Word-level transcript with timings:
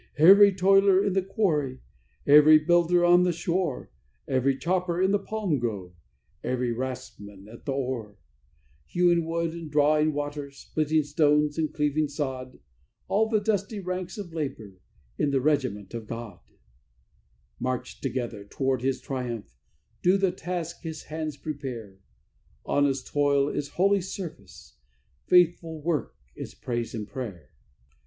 "Every 0.17 0.51
toiler 0.51 1.03
in 1.05 1.13
the 1.13 1.21
quarry, 1.21 1.79
every 2.25 2.57
builder 2.57 3.05
on 3.05 3.21
the 3.21 3.31
shore, 3.31 3.91
Every 4.27 4.57
chopper 4.57 4.99
in 4.99 5.11
the 5.11 5.19
palm 5.19 5.59
grove, 5.59 5.93
every 6.43 6.73
raftsman 6.73 7.47
at 7.47 7.65
the 7.65 7.73
oar, 7.73 8.17
"Hewing 8.87 9.25
wood 9.27 9.51
and 9.53 9.69
drawing 9.69 10.11
water, 10.13 10.49
splitting 10.49 11.03
stones 11.03 11.59
and 11.59 11.71
cleaving 11.71 12.07
sod, 12.07 12.57
All 13.07 13.29
the 13.29 13.39
dusty 13.39 13.79
ranks 13.79 14.17
of 14.17 14.33
labour, 14.33 14.79
in 15.19 15.29
the 15.29 15.39
regiment 15.39 15.93
of 15.93 16.07
God, 16.07 16.39
"March 17.59 18.01
together 18.01 18.43
toward 18.43 18.81
His 18.81 19.01
triumph, 19.01 19.55
do 20.01 20.17
the 20.17 20.31
task 20.31 20.81
His 20.81 21.03
hands 21.03 21.37
prepare: 21.37 21.99
Honest 22.65 23.05
toil 23.05 23.49
is 23.49 23.67
holy 23.67 24.01
service; 24.01 24.77
faithful 25.27 25.79
work 25.79 26.15
is 26.35 26.55
praise 26.55 26.95
and 26.95 27.07
prayer." 27.07 27.51